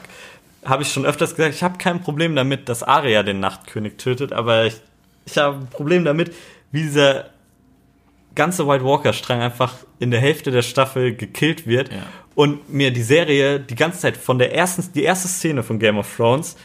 [0.65, 4.33] habe ich schon öfters gesagt, ich habe kein Problem damit, dass Arya den Nachtkönig tötet,
[4.33, 4.75] aber ich,
[5.25, 6.33] ich habe ein Problem damit,
[6.71, 7.25] wie dieser
[8.35, 12.03] ganze White Walker-Strang einfach in der Hälfte der Staffel gekillt wird ja.
[12.35, 15.97] und mir die Serie die ganze Zeit von der ersten, die erste Szene von Game
[15.97, 16.55] of Thrones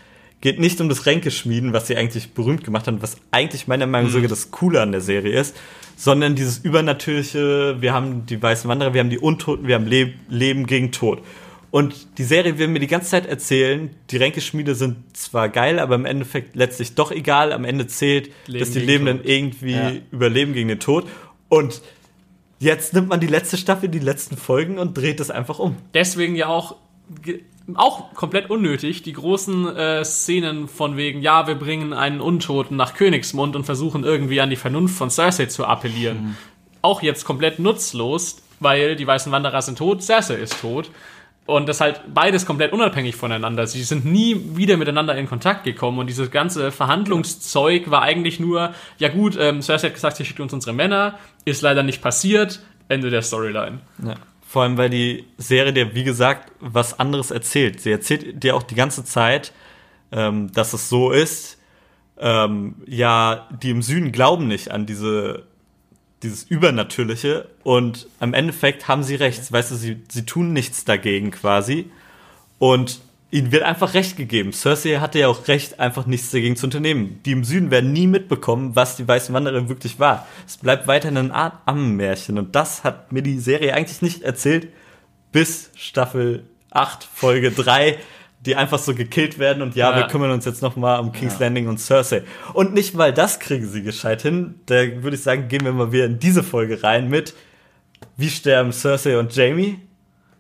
[0.45, 4.09] geht nicht um das Ränkeschmieden, was sie eigentlich berühmt gemacht haben, was eigentlich meiner Meinung
[4.09, 4.23] nach mhm.
[4.23, 5.57] sogar das Coole an der Serie ist,
[5.97, 10.13] sondern dieses übernatürliche, wir haben die weißen Wanderer, wir haben die Untoten, wir haben Le
[10.29, 11.23] Leben gegen Tod.
[11.71, 15.95] Und die Serie will mir die ganze Zeit erzählen, die Ränkeschmiede sind zwar geil, aber
[15.95, 17.51] im Endeffekt letztlich doch egal.
[17.51, 19.27] Am Ende zählt, Leben dass die Lebenden Tod.
[19.27, 19.93] irgendwie ja.
[20.11, 21.09] überleben gegen den Tod.
[21.49, 21.81] Und
[22.59, 25.77] jetzt nimmt man die letzte Staffel, die letzten Folgen und dreht es einfach um.
[25.95, 26.77] Deswegen ja auch
[27.75, 32.95] auch komplett unnötig, die großen äh, Szenen von wegen, ja, wir bringen einen Untoten nach
[32.95, 36.23] Königsmund und versuchen irgendwie an die Vernunft von Cersei zu appellieren.
[36.23, 36.37] Mhm.
[36.83, 40.91] Auch jetzt komplett nutzlos, weil die weißen Wanderer sind tot, Cersei ist tot.
[41.47, 43.67] Und das halt beides komplett unabhängig voneinander.
[43.67, 48.73] Sie sind nie wieder miteinander in Kontakt gekommen und dieses ganze Verhandlungszeug war eigentlich nur,
[48.99, 52.61] ja gut, ähm, Cersei hat gesagt, sie schickt uns unsere Männer, ist leider nicht passiert,
[52.89, 53.81] Ende der Storyline.
[54.03, 54.15] Ja.
[54.55, 57.81] Vor allem, weil die Serie dir, wie gesagt, was anderes erzählt.
[57.81, 59.53] Sie erzählt dir auch die ganze Zeit,
[60.13, 61.59] ähm, dass es so ist.
[62.21, 65.49] Ähm, ja, die im Süden glauben nicht an diese,
[66.23, 69.51] dieses Übernatürliche und am Endeffekt haben sie recht.
[69.51, 71.91] Weißt du, sie, sie tun nichts dagegen quasi.
[72.61, 73.01] Und
[73.35, 74.53] ihnen wird einfach Recht gegeben.
[74.53, 77.19] Cersei hatte ja auch Recht, einfach nichts dagegen zu unternehmen.
[77.27, 80.29] Die im Süden werden nie mitbekommen, was die Weißen Wanderer wirklich war.
[80.47, 82.39] Es bleibt weiterhin eine Art Ammenmärchen.
[82.39, 84.69] Und das hat mir die Serie eigentlich nicht erzählt,
[85.33, 87.99] bis Staffel 8, Folge 3,
[88.39, 89.97] die einfach so gekillt werden und ja, ja.
[89.97, 91.47] wir kümmern uns jetzt nochmal um King's ja.
[91.47, 92.23] Landing und Cersei.
[92.53, 94.61] Und nicht mal das kriegen sie gescheit hin.
[94.67, 97.35] Da würde ich sagen, gehen wir mal wieder in diese Folge rein mit,
[98.17, 99.81] wie sterben Cersei und Jamie?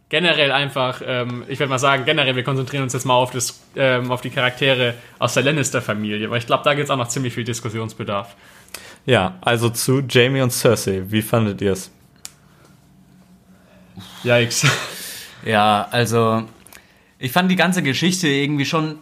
[0.09, 3.61] Generell einfach, ähm, ich werde mal sagen, generell, wir konzentrieren uns jetzt mal auf, das,
[3.77, 7.09] ähm, auf die Charaktere aus der Lannister-Familie, weil ich glaube, da gibt es auch noch
[7.09, 8.35] ziemlich viel Diskussionsbedarf.
[9.07, 11.91] Ja, also zu Jamie und Cersei, wie fandet ihr es?
[14.23, 14.67] Yikes.
[15.45, 16.45] Ja, also
[17.19, 18.99] ich fand die ganze Geschichte irgendwie schon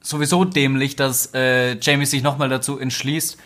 [0.00, 3.36] sowieso dämlich, dass äh, Jamie sich nochmal dazu entschließt,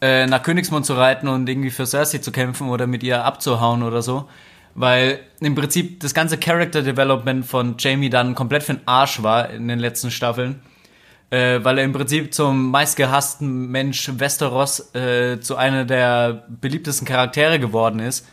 [0.00, 3.82] äh, nach Königsmund zu reiten und irgendwie für Cersei zu kämpfen oder mit ihr abzuhauen
[3.82, 4.28] oder so
[4.74, 9.50] weil im Prinzip das ganze Character Development von Jamie dann komplett für den Arsch war
[9.50, 10.60] in den letzten Staffeln.
[11.30, 17.58] Äh, weil er im Prinzip zum meistgehassten Mensch Westeros äh, zu einer der beliebtesten Charaktere
[17.58, 18.26] geworden ist.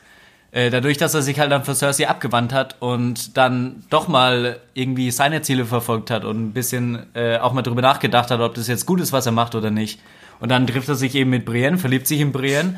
[0.52, 4.60] Äh, dadurch, dass er sich halt dann für Cersei abgewandt hat und dann doch mal
[4.74, 8.54] irgendwie seine Ziele verfolgt hat und ein bisschen äh, auch mal drüber nachgedacht hat, ob
[8.56, 10.02] das jetzt gut ist, was er macht oder nicht.
[10.42, 12.76] Und dann trifft er sich eben mit Brienne, verliebt sich in Brienne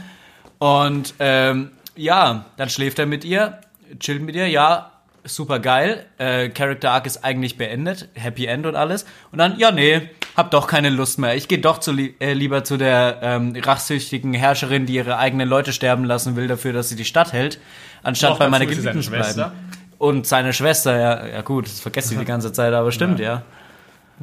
[0.60, 3.60] und ähm, ja, dann schläft er mit ihr,
[4.00, 4.92] chillt mit ihr, ja,
[5.24, 6.06] super geil.
[6.18, 9.06] Äh, Character Arc ist eigentlich beendet, Happy End und alles.
[9.32, 11.36] Und dann, ja, nee, hab doch keine Lust mehr.
[11.36, 15.74] Ich gehe doch zu, äh, lieber zu der ähm, rachsüchtigen Herrscherin, die ihre eigenen Leute
[15.74, 17.60] sterben lassen will dafür, dass sie die Stadt hält,
[18.02, 19.52] anstatt bei meiner Geliebten zu bleiben.
[19.98, 23.26] Und seine Schwester, ja, ja gut, das vergesse ich die ganze Zeit, aber stimmt, ja.
[23.26, 23.44] ja.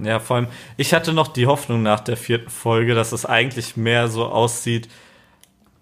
[0.02, 3.76] Ja, vor allem, ich hatte noch die Hoffnung nach der vierten Folge, dass es eigentlich
[3.76, 4.88] mehr so aussieht,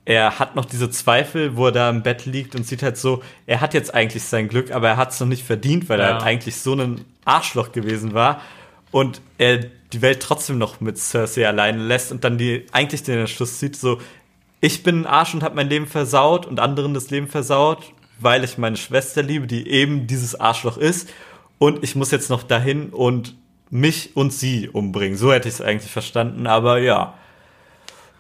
[0.09, 3.23] er hat noch diese Zweifel, wo er da im Bett liegt und sieht halt so,
[3.45, 6.07] er hat jetzt eigentlich sein Glück, aber er hat es noch nicht verdient, weil ja.
[6.07, 8.41] er halt eigentlich so ein Arschloch gewesen war
[8.91, 9.59] und er
[9.93, 13.77] die Welt trotzdem noch mit Cersei alleine lässt und dann die eigentlich den Entschluss zieht,
[13.77, 14.01] so,
[14.63, 18.45] ich bin ein Arsch und habe mein Leben versaut und anderen das Leben versaut, weil
[18.45, 21.11] ich meine Schwester liebe, die eben dieses Arschloch ist
[21.59, 23.37] und ich muss jetzt noch dahin und
[23.69, 25.19] mich und sie umbringen.
[25.19, 27.13] So hätte ich es eigentlich verstanden, aber ja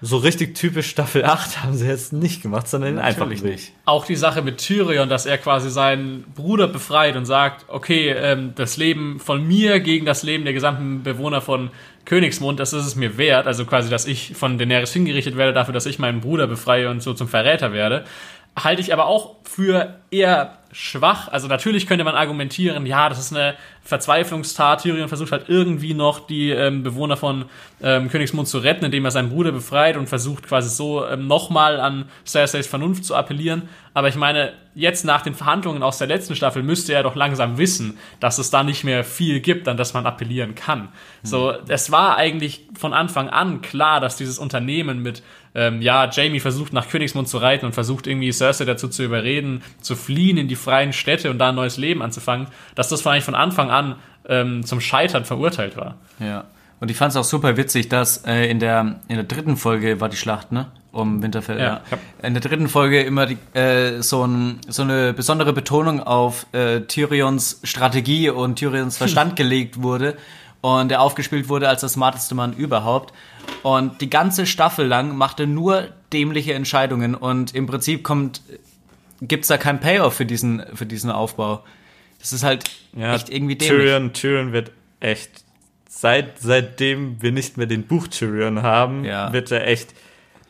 [0.01, 3.73] so richtig typisch Staffel 8 haben sie jetzt nicht gemacht, sondern den einfachen Weg.
[3.85, 8.53] Auch die Sache mit Tyrion, dass er quasi seinen Bruder befreit und sagt, okay, ähm,
[8.55, 11.71] das Leben von mir gegen das Leben der gesamten Bewohner von
[12.05, 13.47] Königsmund, das ist es mir wert.
[13.47, 17.03] Also quasi, dass ich von Daenerys hingerichtet werde dafür, dass ich meinen Bruder befreie und
[17.03, 18.05] so zum Verräter werde.
[18.57, 21.29] Halte ich aber auch für eher schwach.
[21.29, 24.83] Also natürlich könnte man argumentieren, ja, das ist eine Verzweiflungstat.
[24.83, 27.47] Tyrion versucht halt irgendwie noch die ähm, Bewohner von
[27.83, 31.81] ähm, Königsmund zu retten, indem er seinen Bruder befreit und versucht quasi so ähm, nochmal
[31.81, 33.69] an Cerseis Vernunft zu appellieren.
[33.95, 37.57] Aber ich meine, jetzt nach den Verhandlungen aus der letzten Staffel müsste er doch langsam
[37.59, 40.83] wissen, dass es da nicht mehr viel gibt, an das man appellieren kann.
[40.83, 40.89] Mhm.
[41.23, 45.23] So, es war eigentlich von Anfang an klar, dass dieses Unternehmen mit
[45.55, 49.63] ähm, ja, Jamie versucht nach Königsmund zu reiten und versucht irgendwie Cersei dazu zu überreden,
[49.81, 53.25] zu fliehen in die freien Städte und da ein neues Leben anzufangen, dass das eigentlich
[53.25, 53.97] von Anfang an
[54.29, 55.97] ähm, zum Scheitern verurteilt war.
[56.21, 56.45] Ja.
[56.81, 60.01] Und ich fand es auch super witzig, dass äh, in, der, in der dritten Folge
[60.01, 60.67] war die Schlacht, ne?
[60.93, 61.59] Um Winterfell.
[61.59, 61.81] Ja.
[61.91, 61.99] ja.
[62.23, 66.81] In der dritten Folge immer die, äh, so, ein, so eine besondere Betonung auf äh,
[66.83, 70.17] Tyrions Strategie und Tyrions Verstand gelegt wurde
[70.61, 73.13] und er aufgespielt wurde als der smarteste Mann überhaupt.
[73.63, 78.43] Und die ganze Staffel lang macht er nur dämliche Entscheidungen und im Prinzip kommt
[79.21, 81.65] gibt's da kein Payoff für diesen für diesen Aufbau.
[82.19, 83.79] Das ist halt ja, echt irgendwie dämlich.
[83.79, 85.45] Tyrion, Tyrion wird echt
[85.89, 89.33] seit seitdem wir nicht mehr den Buch Tyrion haben, ja.
[89.33, 89.95] wird er echt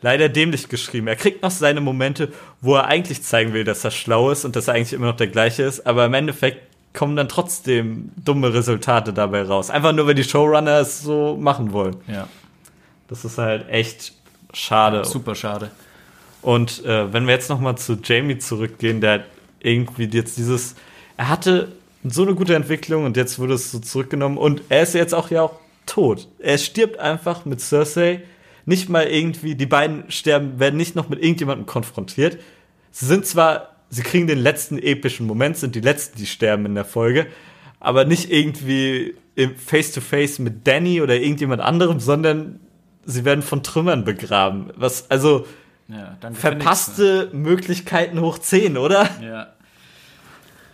[0.01, 1.07] leider dämlich geschrieben.
[1.07, 4.55] Er kriegt noch seine Momente, wo er eigentlich zeigen will, dass er schlau ist und
[4.55, 8.53] dass er eigentlich immer noch der gleiche ist, aber im Endeffekt kommen dann trotzdem dumme
[8.53, 9.69] Resultate dabei raus.
[9.69, 11.97] Einfach nur, weil die Showrunner es so machen wollen.
[12.07, 12.27] Ja.
[13.07, 14.13] Das ist halt echt
[14.53, 15.05] schade.
[15.05, 15.71] Super schade.
[16.41, 19.25] Und äh, wenn wir jetzt noch mal zu Jamie zurückgehen, der
[19.61, 20.75] irgendwie jetzt dieses,
[21.17, 21.71] er hatte
[22.03, 25.29] so eine gute Entwicklung und jetzt wurde es so zurückgenommen und er ist jetzt auch
[25.31, 26.27] ja auch tot.
[26.39, 28.21] Er stirbt einfach mit Cersei.
[28.65, 32.37] Nicht mal irgendwie, die beiden sterben, werden nicht noch mit irgendjemandem konfrontiert.
[32.91, 36.75] Sie sind zwar, sie kriegen den letzten epischen Moment, sind die letzten, die sterben in
[36.75, 37.27] der Folge,
[37.79, 39.15] aber nicht irgendwie
[39.57, 42.59] face to face mit Danny oder irgendjemand anderem, sondern
[43.05, 44.71] sie werden von Trümmern begraben.
[44.75, 45.45] Was, also,
[45.89, 47.39] ja, verpasste ne?
[47.39, 49.09] Möglichkeiten hoch 10, oder?
[49.21, 49.47] Ja.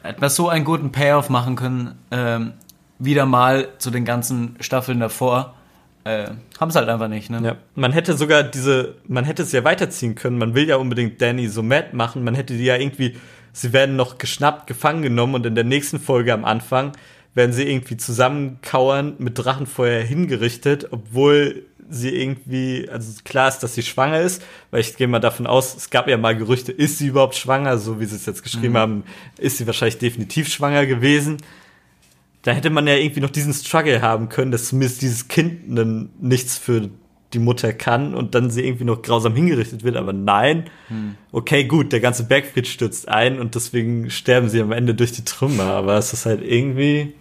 [0.03, 2.53] Hätte man so einen guten Payoff machen können, ähm,
[2.99, 5.55] wieder mal zu den ganzen Staffeln davor.
[6.03, 6.27] Äh,
[6.59, 7.41] haben es halt einfach nicht, ne?
[7.43, 7.55] Ja.
[7.73, 10.37] Man hätte sogar diese, man hätte es ja weiterziehen können.
[10.37, 12.23] Man will ja unbedingt Danny so mad machen.
[12.23, 13.17] Man hätte die ja irgendwie,
[13.53, 16.91] sie werden noch geschnappt, gefangen genommen und in der nächsten Folge am Anfang
[17.33, 23.83] werden sie irgendwie zusammenkauern, mit Drachenfeuer hingerichtet, obwohl sie irgendwie, also klar ist, dass sie
[23.83, 27.07] schwanger ist, weil ich gehe mal davon aus, es gab ja mal Gerüchte, ist sie
[27.07, 28.77] überhaupt schwanger, so wie sie es jetzt geschrieben mhm.
[28.77, 29.03] haben,
[29.37, 31.37] ist sie wahrscheinlich definitiv schwanger gewesen.
[32.41, 35.67] Da hätte man ja irgendwie noch diesen Struggle haben können, dass zumindest dieses Kind
[36.21, 36.89] nichts für
[37.33, 40.65] die Mutter kann und dann sie irgendwie noch grausam hingerichtet wird, aber nein.
[40.89, 41.15] Mhm.
[41.31, 45.25] Okay, gut, der ganze Bergfried stürzt ein und deswegen sterben sie am Ende durch die
[45.25, 47.13] Trümmer, aber es ist halt irgendwie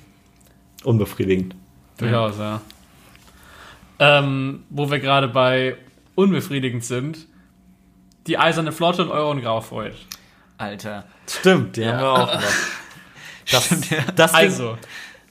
[0.84, 1.56] unbefriedigend.
[1.96, 2.60] Durchaus, ja
[3.98, 5.76] ähm, wo wir gerade bei
[6.14, 7.26] unbefriedigend sind,
[8.26, 9.94] die Eiserne Flotte und Euron Graufreud.
[10.58, 11.04] Alter.
[11.28, 11.92] Stimmt, die ja.
[11.92, 12.42] haben wir auch noch.
[13.50, 13.98] Das, Stimmt, ja.
[14.14, 14.78] das also,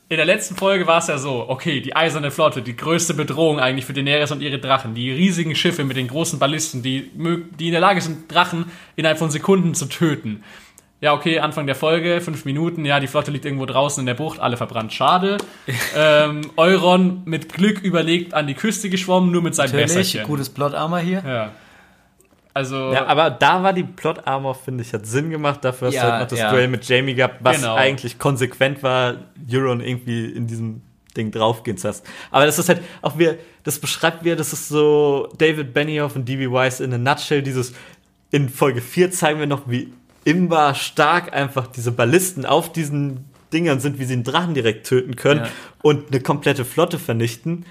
[0.10, 3.60] in der letzten Folge war es ja so, okay, die Eiserne Flotte, die größte Bedrohung
[3.60, 7.10] eigentlich für Daenerys und ihre Drachen, die riesigen Schiffe mit den großen Ballisten, die,
[7.58, 10.44] die in der Lage sind, Drachen innerhalb von Sekunden zu töten
[11.04, 14.14] ja, okay, Anfang der Folge, fünf Minuten, ja, die Flotte liegt irgendwo draußen in der
[14.14, 15.38] Bucht, alle verbrannt, schade.
[15.98, 20.26] ähm, Euron mit Glück überlegt an die Küste geschwommen, nur mit seinem Natürlich, Messerchen.
[20.26, 21.22] gutes Plot-Armor hier.
[21.28, 21.52] Ja.
[22.54, 22.94] Also.
[22.94, 25.66] Ja, aber da war die Plot-Armor, finde ich, hat Sinn gemacht.
[25.66, 26.52] Dafür hast ja, du halt noch das ja.
[26.52, 27.76] Duell mit Jamie gehabt, was genau.
[27.76, 29.16] eigentlich konsequent war,
[29.52, 30.84] Euron irgendwie in diesem
[31.18, 32.04] Ding draufgehen zu lassen.
[32.32, 36.30] Aber das ist halt auch wir, das beschreibt wir, das ist so David Benioff und
[36.30, 36.50] D.B.
[36.50, 37.74] Weiss in a nutshell, dieses,
[38.32, 39.92] in Folge 4 zeigen wir noch, wie
[40.24, 45.16] imbar stark einfach diese Ballisten auf diesen Dingern sind, wie sie einen Drachen direkt töten
[45.16, 45.52] können ja.
[45.82, 47.66] und eine komplette Flotte vernichten.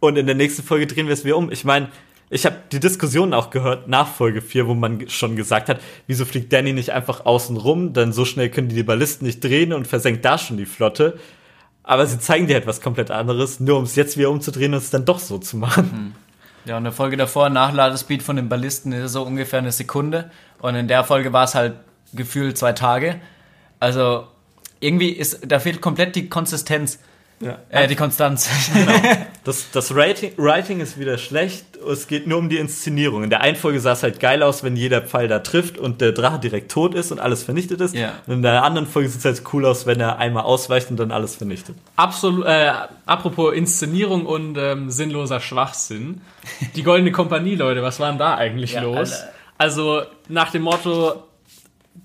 [0.00, 1.50] und in der nächsten Folge drehen wir es wieder um.
[1.52, 1.88] Ich meine,
[2.30, 6.24] ich habe die Diskussion auch gehört nach Folge 4, wo man schon gesagt hat, wieso
[6.24, 9.72] fliegt Danny nicht einfach außen rum, denn so schnell können die, die Ballisten nicht drehen
[9.72, 11.18] und versenkt da schon die Flotte.
[11.82, 14.90] Aber sie zeigen dir etwas komplett anderes, nur um es jetzt wieder umzudrehen und es
[14.90, 16.14] dann doch so zu machen.
[16.66, 20.30] Ja, und in der Folge davor, Nachladespeed von den Ballisten ist so ungefähr eine Sekunde.
[20.58, 21.76] Und in der Folge war es halt
[22.12, 23.20] gefühlt zwei Tage.
[23.80, 24.26] Also
[24.80, 26.98] irgendwie ist, da fehlt komplett die Konsistenz.
[27.40, 27.58] Ja.
[27.68, 28.48] Äh, die Konstanz.
[28.74, 28.92] Genau.
[29.44, 31.64] Das, das Writing, Writing ist wieder schlecht.
[31.90, 33.24] Es geht nur um die Inszenierung.
[33.24, 36.02] In der einen Folge sah es halt geil aus, wenn jeder Pfeil da trifft und
[36.02, 37.94] der Drache direkt tot ist und alles vernichtet ist.
[37.94, 38.12] Ja.
[38.26, 40.98] Und in der anderen Folge sieht es halt cool aus, wenn er einmal ausweicht und
[40.98, 41.76] dann alles vernichtet.
[41.96, 42.72] Absolut, äh,
[43.06, 46.20] apropos Inszenierung und ähm, sinnloser Schwachsinn.
[46.76, 49.12] Die Goldene Kompanie, Leute, was war denn da eigentlich Ja, los?
[49.12, 49.32] Alter.
[49.56, 51.22] Also nach dem Motto,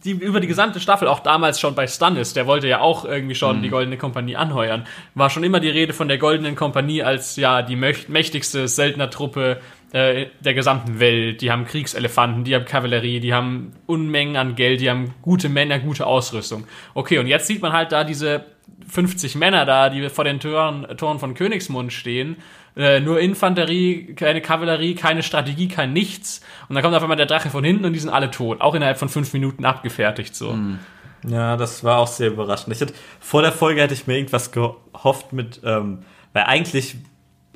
[0.04, 3.36] die über die gesamte Staffel, auch damals schon bei Stannis, der wollte ja auch irgendwie
[3.36, 4.86] schon die Goldene Kompanie anheuern,
[5.16, 9.62] war schon immer die Rede von der Goldenen Kompanie als ja die mächtigste Söldnertruppe
[9.94, 11.42] äh, der gesamten Welt.
[11.42, 15.80] Die haben Kriegselefanten, die haben Kavallerie, die haben Unmengen an Geld, die haben gute Männer,
[15.80, 16.66] gute Ausrüstung.
[16.94, 18.46] Okay, und jetzt sieht man halt da diese
[18.88, 22.38] 50 Männer da, die vor den Toren, Toren von Königsmund stehen.
[22.75, 26.41] Äh, nur Infanterie, keine Kavallerie, keine Strategie, kein nichts.
[26.69, 28.62] Und dann kommt auf einmal der Drache von hinten und die sind alle tot.
[28.62, 30.57] Auch innerhalb von fünf Minuten abgefertigt so.
[31.27, 32.73] Ja, das war auch sehr überraschend.
[32.75, 35.99] Ich hätte, vor der Folge hätte ich mir irgendwas gehofft mit, ähm,
[36.33, 36.95] weil eigentlich,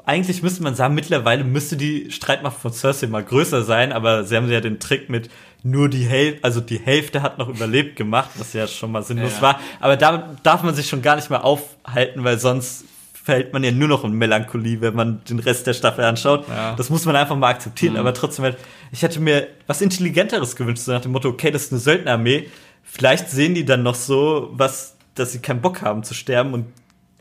[0.05, 4.37] eigentlich müsste man sagen, mittlerweile müsste die Streitmacht von Cersei mal größer sein, aber sie
[4.37, 5.29] haben ja den Trick mit
[5.63, 9.37] nur die Hälfte, also die Hälfte hat noch überlebt gemacht, was ja schon mal sinnlos
[9.37, 9.41] Ja.
[9.41, 9.59] war.
[9.81, 12.85] Aber da darf man sich schon gar nicht mehr aufhalten, weil sonst
[13.27, 16.47] fällt man ja nur noch in Melancholie, wenn man den Rest der Staffel anschaut.
[16.47, 16.75] Ja.
[16.77, 18.57] Das muss man einfach mal akzeptieren, aber trotzdem, halt,
[18.93, 22.47] ich hätte mir was Intelligenteres gewünscht, so nach dem Motto, okay, das ist eine Söldnerarmee,
[22.83, 26.67] vielleicht sehen die dann noch so, was, dass sie keinen Bock haben zu sterben und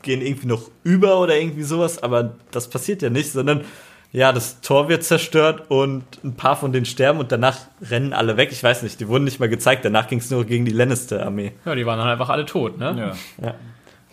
[0.01, 3.65] gehen irgendwie noch über oder irgendwie sowas, aber das passiert ja nicht, sondern
[4.13, 8.37] ja, das Tor wird zerstört und ein paar von denen sterben und danach rennen alle
[8.37, 8.53] weg.
[8.53, 11.51] Ich weiß nicht, die wurden nicht mal gezeigt, danach ging es nur gegen die Lannister-Armee.
[11.65, 13.13] Ja, die waren dann einfach alle tot, ne?
[13.41, 13.55] Ja.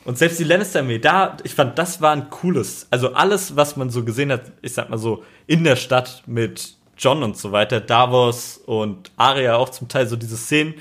[0.04, 3.88] Und selbst die Lannister-Armee, da, ich fand, das war ein cooles, also alles, was man
[3.90, 7.80] so gesehen hat, ich sag mal so, in der Stadt mit John und so weiter,
[7.80, 10.74] Davos und Arya auch zum Teil so diese Szenen,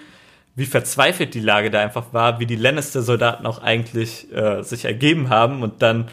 [0.55, 5.29] wie verzweifelt die Lage da einfach war, wie die Lannister-Soldaten auch eigentlich äh, sich ergeben
[5.29, 6.09] haben und dann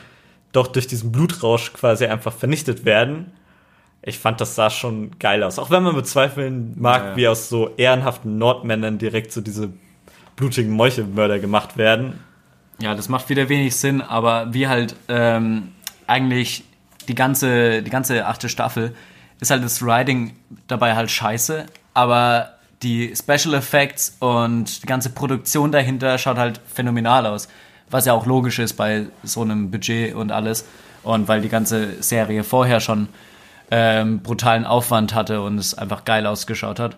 [0.53, 3.33] doch durch diesen Blutrausch quasi einfach vernichtet werden.
[4.03, 5.59] Ich fand, das sah schon geil aus.
[5.59, 7.17] Auch wenn man bezweifeln mag, Ja.
[7.17, 9.71] wie aus so ehrenhaften Nordmännern direkt so diese
[10.37, 12.19] blutigen Meuchelmörder gemacht werden.
[12.81, 15.73] Ja, das macht wieder wenig Sinn, aber wie halt ähm,
[16.07, 16.65] eigentlich
[17.09, 18.95] die ganze, die ganze achte Staffel
[19.41, 20.35] ist halt das Writing
[20.67, 27.27] dabei halt scheiße, aber die Special Effects und die ganze Produktion dahinter schaut halt phänomenal
[27.27, 27.49] aus.
[27.91, 30.65] Was ja auch logisch ist bei so einem Budget und alles.
[31.03, 33.09] Und weil die ganze Serie vorher schon
[33.71, 36.97] ähm, brutalen Aufwand hatte und es einfach geil ausgeschaut hat.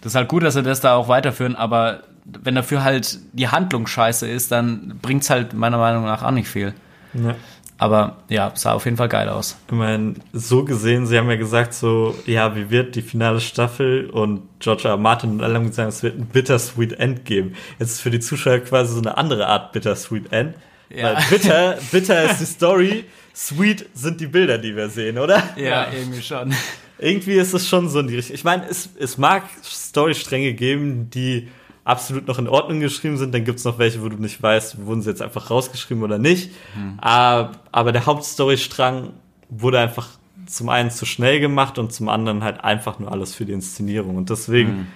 [0.00, 2.02] Das ist halt gut, dass sie das da auch weiterführen, aber
[2.42, 6.48] wenn dafür halt die Handlung scheiße ist, dann bringt's halt meiner Meinung nach auch nicht
[6.48, 6.74] viel.
[7.14, 7.34] Ja.
[7.80, 9.56] Aber ja, sah auf jeden Fall geil aus.
[9.68, 14.10] Ich meine, so gesehen, sie haben ja gesagt, so, ja, wie wird die finale Staffel
[14.10, 14.90] und George R.
[14.90, 14.96] R.
[14.96, 17.54] Martin und alle haben gesagt, es wird ein Bittersweet End geben.
[17.78, 20.54] Jetzt ist für die Zuschauer quasi so eine andere Art Bittersweet End.
[20.90, 21.14] Ja.
[21.14, 25.42] Weil bitter, bitter ist die Story, sweet sind die Bilder, die wir sehen, oder?
[25.56, 26.52] Ja, irgendwie schon.
[26.98, 28.34] Irgendwie ist es schon so in die Richtung.
[28.34, 31.48] Ich meine, es, es mag Storystränge geben, die
[31.88, 33.34] absolut noch in Ordnung geschrieben sind.
[33.34, 36.50] Dann gibt's noch welche, wo du nicht weißt, wurden sie jetzt einfach rausgeschrieben oder nicht.
[36.98, 39.10] Aber, aber der Hauptstorystrang
[39.48, 40.08] wurde einfach
[40.46, 44.16] zum einen zu schnell gemacht und zum anderen halt einfach nur alles für die Inszenierung.
[44.16, 44.88] Und deswegen,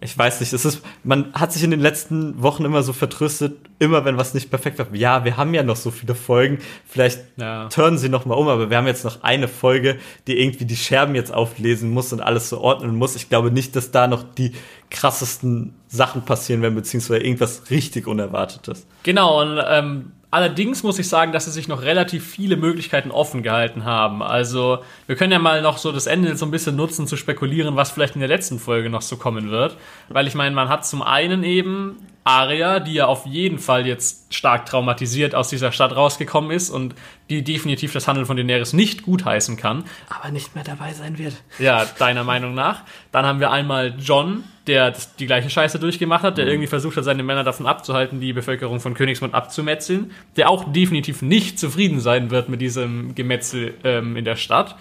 [0.00, 3.67] ich weiß nicht, es ist, man hat sich in den letzten Wochen immer so vertröstet,
[3.78, 4.86] immer wenn was nicht perfekt war.
[4.92, 7.68] Ja, wir haben ja noch so viele Folgen, vielleicht Ja.
[7.68, 10.76] turnen sie noch mal um, aber wir haben jetzt noch eine Folge, die irgendwie die
[10.76, 13.14] Scherben jetzt auflesen muss und alles so ordnen muss.
[13.16, 14.52] Ich glaube nicht, dass da noch die
[14.90, 18.86] krassesten Sachen passieren werden, beziehungsweise irgendwas richtig Unerwartetes.
[19.02, 23.42] Genau, und ähm, allerdings muss ich sagen, dass sie sich noch relativ viele Möglichkeiten offen
[23.42, 24.22] gehalten haben.
[24.22, 27.76] Also, wir können ja mal noch so das Ende so ein bisschen nutzen, zu spekulieren,
[27.76, 29.76] was vielleicht in der letzten Folge noch so kommen wird.
[30.08, 31.96] Weil ich meine, man hat zum einen eben
[32.28, 36.94] Arya, die ja auf jeden Fall jetzt stark traumatisiert aus dieser Stadt rausgekommen ist und
[37.30, 39.84] die definitiv das Handeln von Daenerys nicht gutheißen kann.
[40.10, 41.32] Aber nicht mehr dabei sein wird.
[41.58, 42.82] Ja, deiner Meinung nach.
[43.12, 47.04] Dann haben wir einmal John, der die gleiche Scheiße durchgemacht hat, der irgendwie versucht hat,
[47.04, 52.30] seine Männer davon abzuhalten, die Bevölkerung von Königsmund abzumetzeln, der auch definitiv nicht zufrieden sein
[52.30, 54.76] wird mit diesem Gemetzel ähm, in der Stadt.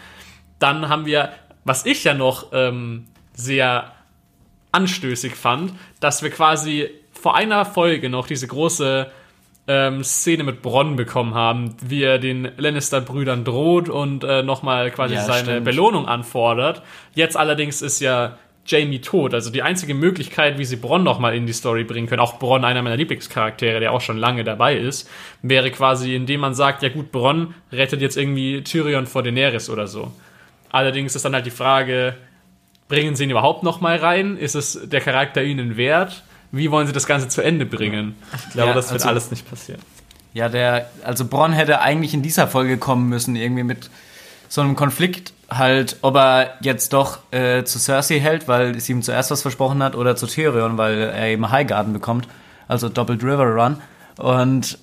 [0.60, 1.32] Dann haben wir,
[1.64, 3.94] was ich ja noch ähm, sehr
[4.74, 9.08] anstößig fand, dass wir quasi vor einer Folge noch diese große
[9.68, 15.16] ähm, Szene mit Bronn bekommen haben, wie er den Lannister-Brüdern droht und äh, nochmal quasi
[15.16, 15.66] Ja, seine stimmt.
[15.66, 16.82] Belohnung anfordert.
[17.14, 19.34] Jetzt allerdings ist ja Jamie tot.
[19.34, 22.66] Also die einzige Möglichkeit, wie sie Bronn nochmal in die Story bringen können, auch Bronn,
[22.66, 25.10] einer meiner Lieblingscharaktere, der auch schon lange dabei ist,
[25.42, 29.88] wäre quasi, indem man sagt, ja gut, Bronn rettet jetzt irgendwie Tyrion vor Daenerys oder
[29.88, 30.12] so.
[30.70, 32.16] Allerdings ist dann halt die Frage,
[32.90, 34.38] bringen sie ihn überhaupt nochmal rein?
[34.38, 36.24] Ist es der Charakter ihnen wert?
[36.52, 38.16] Wie wollen sie das Ganze zu Ende bringen?
[38.48, 39.82] Ich glaube, Ja, das wird also- alles nicht passieren.
[40.34, 43.90] Ja, der, also Bronn hätte eigentlich in dieser Folge kommen müssen, irgendwie mit
[44.50, 49.02] so einem Konflikt halt, ob er jetzt doch äh, zu Cersei hält, weil sie ihm
[49.02, 52.28] zuerst was versprochen hat, oder zu Tyrion, weil er eben Highgarden bekommt,
[52.68, 53.82] also Doubled River Run.
[54.18, 54.78] Und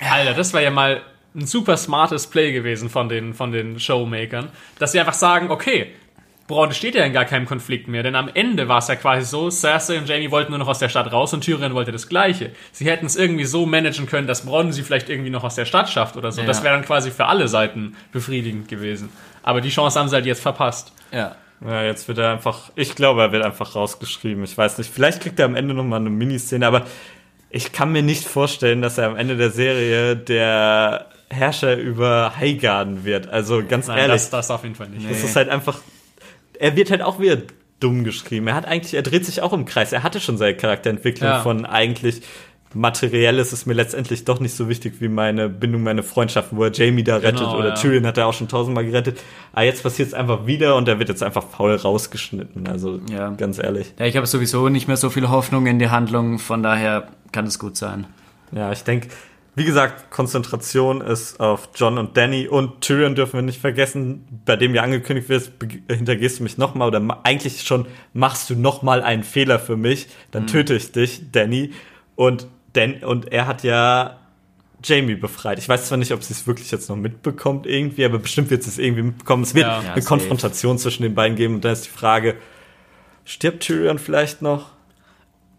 [0.00, 1.00] Alter, das war ja mal
[1.34, 4.48] ein super smartes Play gewesen von den, von den Showmakern,
[4.78, 5.92] dass sie einfach sagen, okay,
[6.48, 9.24] Bronn steht ja in gar keinem Konflikt mehr, denn am Ende war es ja quasi
[9.24, 12.08] so, Cersei und Jamie wollten nur noch aus der Stadt raus und Tyrion wollte das
[12.08, 12.50] Gleiche.
[12.72, 15.64] Sie hätten es irgendwie so managen können, dass Bronn sie vielleicht irgendwie noch aus der
[15.64, 16.40] Stadt schafft oder so.
[16.40, 16.46] Ja.
[16.46, 19.08] Das wäre dann quasi für alle Seiten befriedigend gewesen.
[19.42, 20.92] Aber die Chance haben sie halt jetzt verpasst.
[21.12, 24.42] ja, Ja, jetzt wird er einfach, ich glaube, er wird einfach rausgeschrieben.
[24.44, 26.82] Ich weiß nicht, vielleicht kriegt er am Ende nochmal eine Miniszene, aber
[27.50, 33.04] ich kann mir nicht vorstellen, dass er am Ende der Serie der Herrscher über Highgarden
[33.04, 33.28] wird.
[33.28, 35.10] Also ganz Nein, ehrlich, das, das auf jeden Fall nicht.
[35.10, 35.80] das ist halt einfach,
[36.62, 37.38] er wird halt auch wieder
[37.80, 38.46] dumm geschrieben.
[38.46, 39.92] Er hat eigentlich, er dreht sich auch im Kreis.
[39.92, 41.40] Er hatte schon seine Charakterentwicklung Ja.
[41.42, 42.22] von eigentlich
[42.74, 46.72] Materielles ist mir letztendlich doch nicht so wichtig wie meine Bindung, meine Freundschaften, wo er
[46.72, 47.74] Jamie da rettet Genau, oder ja.
[47.74, 49.20] Tyrion hat er auch schon tausendmal gerettet.
[49.52, 52.66] Aber jetzt passiert es einfach wieder und er wird jetzt einfach faul rausgeschnitten.
[52.66, 53.30] Also Ja.
[53.30, 53.92] ganz ehrlich.
[53.98, 57.46] ja ich habe sowieso nicht mehr so viel Hoffnung in die Handlung, von daher kann
[57.46, 58.06] es gut sein.
[58.52, 59.08] Ja, ich denke,
[59.54, 64.56] wie gesagt, Konzentration ist auf John und Danny und Tyrion dürfen wir nicht vergessen, bei
[64.56, 65.52] dem ja angekündigt wird,
[65.90, 70.46] hintergehst du mich nochmal oder eigentlich schon machst du nochmal einen Fehler für mich, dann
[70.46, 71.72] töte ich dich, Danny.
[72.16, 74.18] Und, Dan und er hat ja
[74.82, 75.58] Jamie befreit.
[75.58, 78.62] Ich weiß zwar nicht, ob sie es wirklich jetzt noch mitbekommt irgendwie, aber bestimmt wird
[78.62, 79.42] sie es irgendwie mitbekommen.
[79.42, 79.78] Es wird Ja.
[79.78, 80.02] Eine safe.
[80.02, 82.36] Konfrontation zwischen den beiden geben und dann ist die Frage,
[83.24, 84.70] stirbt Tyrion vielleicht noch?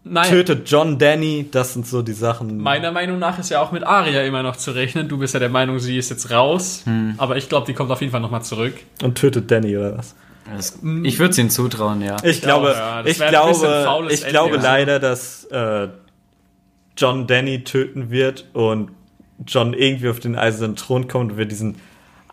[0.06, 1.48] Nein, Tötet John Danny?
[1.50, 2.58] Das sind so die Sachen.
[2.58, 5.08] meiner Meinung nach ist ja auch mit Arya immer noch zu rechnen.
[5.08, 6.82] Du bist ja der Meinung, sie ist jetzt raus.
[6.84, 7.14] Hm.
[7.16, 8.74] Aber ich glaube, die kommt auf jeden Fall nochmal zurück.
[9.02, 10.14] Und tötet Danny oder was?
[10.54, 12.16] Das, ich würde es ihnen zutrauen, ja.
[12.22, 14.62] Ich glaube, ja, das ich wäre ein bisschen glaube, ich Ende, glaube ja.
[14.62, 15.88] leider, dass äh,
[16.98, 18.90] John Danny töten wird und
[19.46, 21.76] John irgendwie auf den eisernen Thron kommt und wir diesen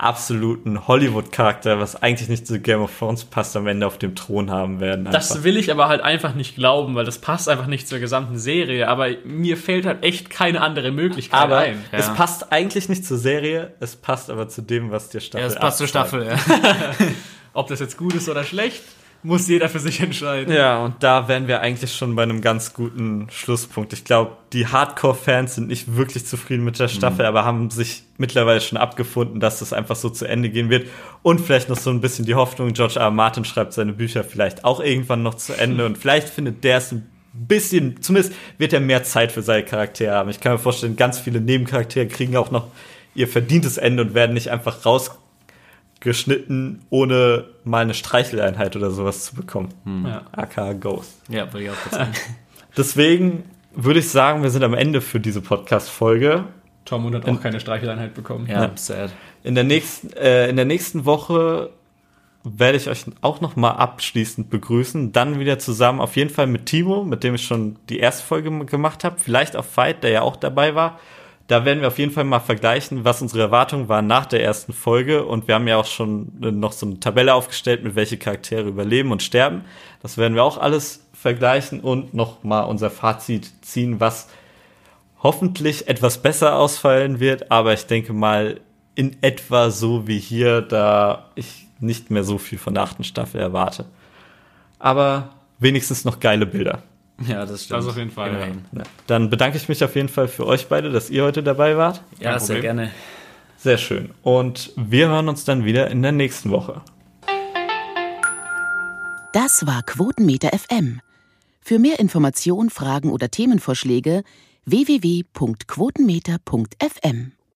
[0.01, 4.49] absoluten Hollywood-Charakter, was eigentlich nicht zu Game of Thrones passt, am Ende auf dem Thron
[4.49, 5.05] haben werden.
[5.05, 5.43] Das einfach.
[5.43, 8.87] will ich aber halt einfach nicht glauben, weil das passt einfach nicht zur gesamten Serie.
[8.87, 11.83] Aber mir fällt halt echt keine andere Möglichkeit aber ein.
[11.91, 12.13] es Ja.
[12.13, 15.55] passt eigentlich nicht zur Serie, es passt aber zu dem, was dir Staffel Ja, es
[15.59, 15.87] passt zur.
[15.87, 16.35] Staffel, ja.
[17.53, 18.81] Ob das jetzt gut ist oder schlecht,
[19.23, 20.53] muss jeder für sich entscheiden.
[20.53, 23.93] Ja, und da wären wir eigentlich schon bei einem ganz guten Schlusspunkt.
[23.93, 28.61] Ich glaube, die Hardcore-Fans sind nicht wirklich zufrieden mit der Staffel, aber haben sich mittlerweile
[28.61, 30.87] schon abgefunden, dass das einfach so zu Ende gehen wird.
[31.21, 33.03] Und vielleicht noch so ein bisschen die Hoffnung, George R.
[33.03, 33.11] R.
[33.11, 36.91] Martin schreibt seine Bücher vielleicht auch irgendwann noch zu Ende und vielleicht findet der es
[36.91, 40.29] ein bisschen, zumindest wird er mehr Zeit für seine Charaktere haben.
[40.29, 42.67] Ich kann mir vorstellen, ganz viele Nebencharaktere kriegen auch noch
[43.13, 44.81] ihr verdientes Ende und werden nicht einfach
[46.05, 49.69] rausgeschnitten, ohne mal eine Streicheleinheit oder sowas zu bekommen.
[50.05, 50.23] Ja.
[50.31, 51.21] aka Ghost.
[51.29, 52.11] Ja, würde ich auch kurz sagen.
[52.77, 53.43] Deswegen
[53.73, 56.45] würde ich sagen, wir sind am Ende für diese Podcast-Folge.
[56.85, 58.47] Tormund hat auch keine Streicheleinheit bekommen.
[58.47, 58.71] Ja, Ja.
[58.75, 59.11] sad.
[59.43, 61.69] In der nächsten, äh, in der nächsten Woche
[62.43, 65.11] werde ich euch auch noch mal abschließend begrüßen.
[65.11, 68.65] Dann wieder zusammen, auf jeden Fall mit Timo, mit dem ich schon die erste Folge
[68.65, 69.17] gemacht habe.
[69.19, 70.99] Vielleicht auch Fight, der ja auch dabei war.
[71.51, 74.71] Da werden wir auf jeden Fall mal vergleichen, was unsere Erwartungen waren nach der ersten
[74.71, 75.25] Folge.
[75.25, 78.69] Und wir haben ja auch schon äh, noch so eine Tabelle aufgestellt, mit welche Charaktere
[78.69, 79.65] überleben und sterben.
[80.01, 84.29] Das werden wir auch alles vergleichen und noch mal unser Fazit ziehen, was
[85.21, 88.61] hoffentlich etwas besser ausfallen wird, aber ich denke mal
[88.95, 93.41] in etwa so wie hier, da ich nicht mehr so viel von der achten Staffel
[93.41, 93.83] erwarte.
[94.79, 96.81] Aber wenigstens noch geile Bilder.
[97.27, 97.79] Ja, das stimmt.
[97.79, 98.53] Das auf jeden Fall.
[98.71, 98.83] Ja.
[99.07, 102.01] Dann bedanke ich mich auf jeden Fall für euch beide, dass ihr heute dabei wart.
[102.19, 102.61] Ja, Kein sehr Problem.
[102.61, 102.91] gerne.
[103.57, 104.09] Sehr schön.
[104.23, 106.81] Und wir hören uns dann wieder in der nächsten Woche.
[109.33, 110.99] Das war Quotenmeter FM.
[111.61, 114.23] Für mehr Informationen, Fragen oder Themenvorschläge
[114.65, 117.31] www.quotenmeter.fm.